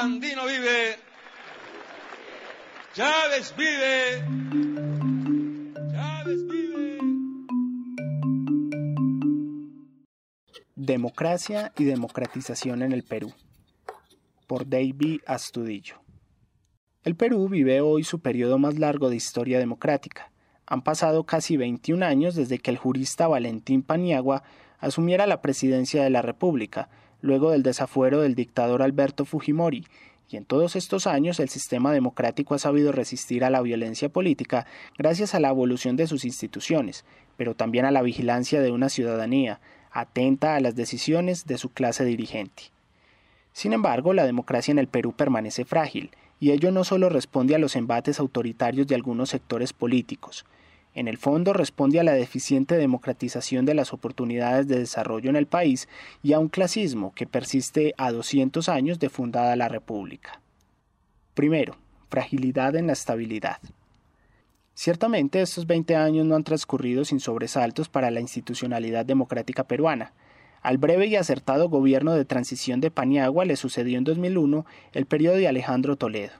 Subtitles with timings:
[0.00, 0.96] Vive.
[3.56, 4.22] Vive.
[6.46, 6.98] Vive.
[10.76, 13.32] Democracia y democratización en el Perú.
[14.46, 15.96] Por David Astudillo.
[17.02, 20.30] El Perú vive hoy su periodo más largo de historia democrática.
[20.66, 24.44] Han pasado casi 21 años desde que el jurista Valentín Paniagua
[24.78, 26.88] asumiera la presidencia de la República,
[27.20, 29.84] luego del desafuero del dictador Alberto Fujimori,
[30.30, 34.66] y en todos estos años el sistema democrático ha sabido resistir a la violencia política
[34.98, 37.04] gracias a la evolución de sus instituciones,
[37.36, 42.04] pero también a la vigilancia de una ciudadanía atenta a las decisiones de su clase
[42.04, 42.64] dirigente.
[43.52, 47.58] Sin embargo, la democracia en el Perú permanece frágil, y ello no solo responde a
[47.58, 50.44] los embates autoritarios de algunos sectores políticos,
[50.98, 55.46] en el fondo responde a la deficiente democratización de las oportunidades de desarrollo en el
[55.46, 55.88] país
[56.24, 60.40] y a un clasismo que persiste a 200 años de fundada la República.
[61.34, 61.76] Primero,
[62.10, 63.58] fragilidad en la estabilidad.
[64.74, 70.14] Ciertamente estos 20 años no han transcurrido sin sobresaltos para la institucionalidad democrática peruana.
[70.62, 75.36] Al breve y acertado gobierno de transición de Paniagua le sucedió en 2001 el periodo
[75.36, 76.32] de Alejandro Toledo.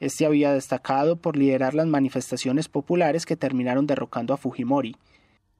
[0.00, 4.96] Este había destacado por liderar las manifestaciones populares que terminaron derrocando a Fujimori.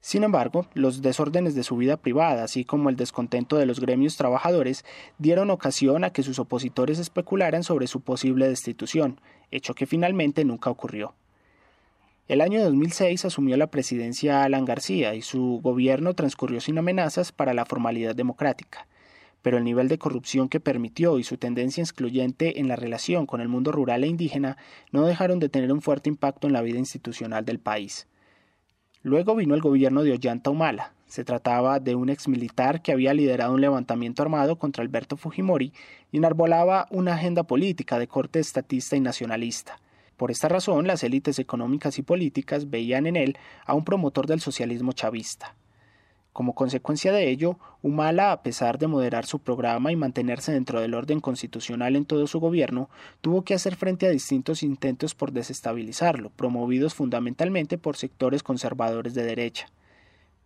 [0.00, 4.16] Sin embargo, los desórdenes de su vida privada, así como el descontento de los gremios
[4.16, 4.84] trabajadores,
[5.18, 9.20] dieron ocasión a que sus opositores especularan sobre su posible destitución,
[9.50, 11.14] hecho que finalmente nunca ocurrió.
[12.28, 17.52] El año 2006 asumió la presidencia Alan García y su gobierno transcurrió sin amenazas para
[17.52, 18.86] la formalidad democrática
[19.42, 23.40] pero el nivel de corrupción que permitió y su tendencia excluyente en la relación con
[23.40, 24.56] el mundo rural e indígena
[24.92, 28.06] no dejaron de tener un fuerte impacto en la vida institucional del país.
[29.02, 30.92] Luego vino el gobierno de Ollanta Humala.
[31.06, 35.72] Se trataba de un exmilitar que había liderado un levantamiento armado contra Alberto Fujimori
[36.12, 39.80] y enarbolaba una agenda política de corte estatista y nacionalista.
[40.18, 44.40] Por esta razón, las élites económicas y políticas veían en él a un promotor del
[44.40, 45.56] socialismo chavista.
[46.32, 50.94] Como consecuencia de ello, Humala, a pesar de moderar su programa y mantenerse dentro del
[50.94, 52.88] orden constitucional en todo su gobierno,
[53.20, 59.24] tuvo que hacer frente a distintos intentos por desestabilizarlo, promovidos fundamentalmente por sectores conservadores de
[59.24, 59.66] derecha.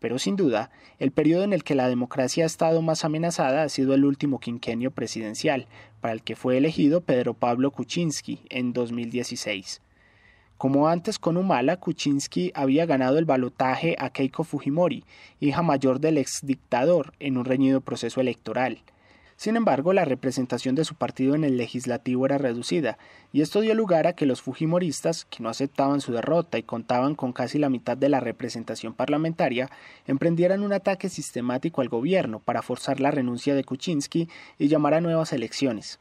[0.00, 3.68] Pero sin duda, el periodo en el que la democracia ha estado más amenazada ha
[3.68, 5.66] sido el último quinquenio presidencial,
[6.00, 9.80] para el que fue elegido Pedro Pablo Kuczynski en 2016.
[10.56, 15.04] Como antes con Humala, Kuczynski había ganado el balotaje a Keiko Fujimori,
[15.40, 18.82] hija mayor del exdictador, en un reñido proceso electoral.
[19.36, 22.98] Sin embargo, la representación de su partido en el legislativo era reducida,
[23.32, 27.16] y esto dio lugar a que los fujimoristas, que no aceptaban su derrota y contaban
[27.16, 29.70] con casi la mitad de la representación parlamentaria,
[30.06, 35.00] emprendieran un ataque sistemático al gobierno para forzar la renuncia de Kuczynski y llamar a
[35.00, 35.98] nuevas elecciones.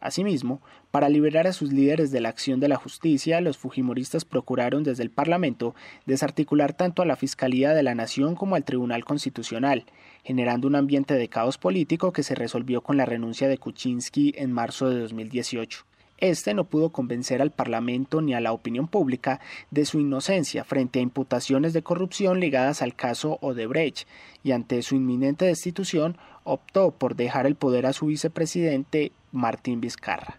[0.00, 4.84] Asimismo, para liberar a sus líderes de la acción de la justicia, los fujimoristas procuraron
[4.84, 5.74] desde el Parlamento
[6.04, 9.86] desarticular tanto a la Fiscalía de la Nación como al Tribunal Constitucional,
[10.22, 14.52] generando un ambiente de caos político que se resolvió con la renuncia de Kuczynski en
[14.52, 15.86] marzo de 2018.
[16.18, 19.40] Este no pudo convencer al Parlamento ni a la opinión pública
[19.70, 24.08] de su inocencia frente a imputaciones de corrupción ligadas al caso Odebrecht
[24.42, 30.38] y ante su inminente destitución optó por dejar el poder a su vicepresidente Martín Vizcarra.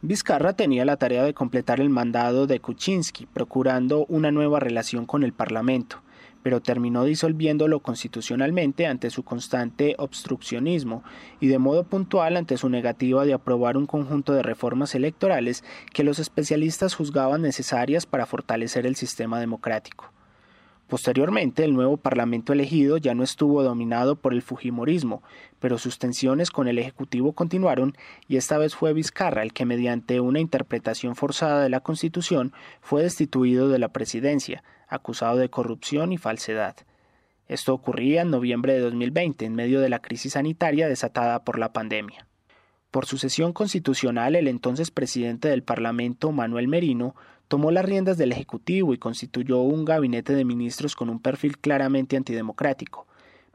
[0.00, 5.24] Vizcarra tenía la tarea de completar el mandado de Kuczynski, procurando una nueva relación con
[5.24, 6.02] el Parlamento,
[6.42, 11.02] pero terminó disolviéndolo constitucionalmente ante su constante obstruccionismo
[11.40, 16.04] y de modo puntual ante su negativa de aprobar un conjunto de reformas electorales que
[16.04, 20.12] los especialistas juzgaban necesarias para fortalecer el sistema democrático.
[20.88, 25.22] Posteriormente, el nuevo Parlamento elegido ya no estuvo dominado por el Fujimorismo,
[25.60, 27.94] pero sus tensiones con el Ejecutivo continuaron
[28.26, 33.02] y esta vez fue Vizcarra el que, mediante una interpretación forzada de la Constitución, fue
[33.02, 36.74] destituido de la presidencia, acusado de corrupción y falsedad.
[37.48, 41.70] Esto ocurría en noviembre de 2020, en medio de la crisis sanitaria desatada por la
[41.74, 42.26] pandemia.
[42.90, 47.14] Por sucesión constitucional, el entonces presidente del Parlamento, Manuel Merino,
[47.48, 52.16] tomó las riendas del Ejecutivo y constituyó un gabinete de ministros con un perfil claramente
[52.16, 53.06] antidemocrático.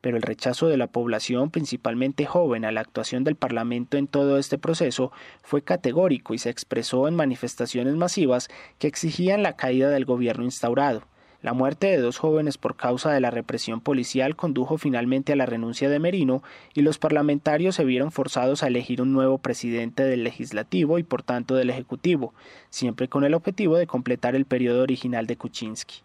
[0.01, 4.37] pero el rechazo de la población, principalmente joven, a la actuación del Parlamento en todo
[4.37, 5.13] este proceso
[5.43, 8.49] fue categórico y se expresó en manifestaciones masivas
[8.79, 11.03] que exigían la caída del gobierno instaurado.
[11.43, 15.45] La muerte de dos jóvenes por causa de la represión policial condujo finalmente a la
[15.45, 16.41] renuncia de Merino
[16.73, 21.21] y los parlamentarios se vieron forzados a elegir un nuevo presidente del legislativo y por
[21.21, 22.33] tanto del ejecutivo,
[22.69, 25.95] siempre con el objetivo de completar el periodo original de Kuczynski.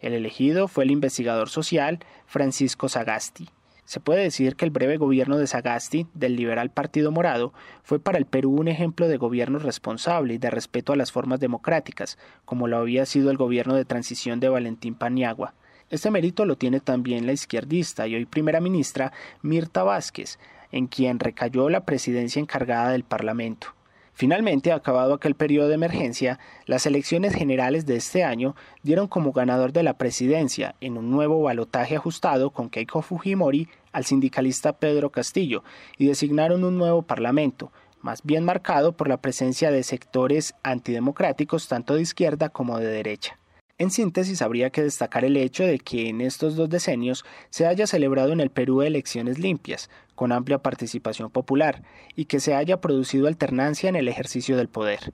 [0.00, 3.50] El elegido fue el investigador social Francisco Sagasti.
[3.84, 7.52] Se puede decir que el breve gobierno de Sagasti, del liberal Partido Morado,
[7.82, 11.38] fue para el Perú un ejemplo de gobierno responsable y de respeto a las formas
[11.38, 15.54] democráticas, como lo había sido el gobierno de transición de Valentín Paniagua.
[15.90, 20.38] Este mérito lo tiene también la izquierdista y hoy primera ministra Mirta Vázquez,
[20.72, 23.74] en quien recayó la presidencia encargada del Parlamento.
[24.16, 29.72] Finalmente, acabado aquel periodo de emergencia, las elecciones generales de este año dieron como ganador
[29.72, 35.64] de la presidencia, en un nuevo balotaje ajustado con Keiko Fujimori, al sindicalista Pedro Castillo,
[35.98, 41.96] y designaron un nuevo parlamento, más bien marcado por la presencia de sectores antidemocráticos tanto
[41.96, 43.38] de izquierda como de derecha.
[43.76, 47.88] En síntesis, habría que destacar el hecho de que en estos dos decenios se haya
[47.88, 51.82] celebrado en el Perú elecciones limpias, con amplia participación popular,
[52.14, 55.12] y que se haya producido alternancia en el ejercicio del poder.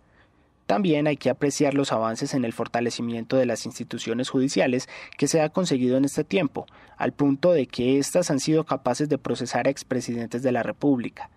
[0.66, 5.40] También hay que apreciar los avances en el fortalecimiento de las instituciones judiciales que se
[5.40, 6.66] ha conseguido en este tiempo,
[6.98, 11.30] al punto de que éstas han sido capaces de procesar a expresidentes de la República.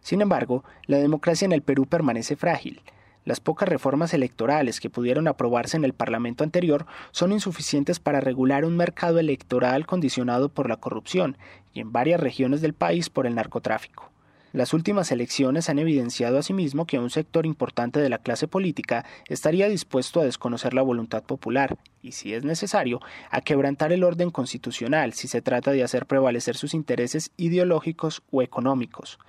[0.00, 2.80] Sin embargo, la democracia en el Perú permanece frágil,
[3.24, 8.64] las pocas reformas electorales que pudieron aprobarse en el Parlamento anterior son insuficientes para regular
[8.64, 11.36] un mercado electoral condicionado por la corrupción
[11.74, 14.10] y en varias regiones del país por el narcotráfico.
[14.52, 19.68] Las últimas elecciones han evidenciado asimismo que un sector importante de la clase política estaría
[19.68, 23.00] dispuesto a desconocer la voluntad popular y, si es necesario,
[23.30, 28.42] a quebrantar el orden constitucional si se trata de hacer prevalecer sus intereses ideológicos o
[28.42, 29.20] económicos.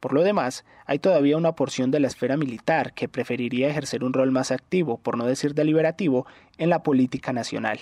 [0.00, 4.14] Por lo demás, hay todavía una porción de la esfera militar que preferiría ejercer un
[4.14, 6.26] rol más activo, por no decir deliberativo,
[6.56, 7.78] en la política nacional.